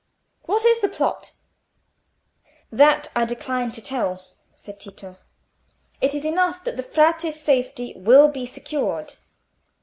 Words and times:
"What 0.45 0.65
is 0.65 0.79
the 0.79 0.89
plot?" 0.89 1.33
"That 2.71 3.09
I 3.15 3.23
decline 3.23 3.69
to 3.73 3.83
tell," 3.83 4.25
said 4.55 4.79
Tito. 4.79 5.19
"It 6.01 6.15
is 6.15 6.25
enough 6.25 6.63
that 6.63 6.75
the 6.75 6.81
Frate's 6.81 7.39
safety 7.39 7.93
will 7.95 8.27
be 8.27 8.47
secured." 8.47 9.17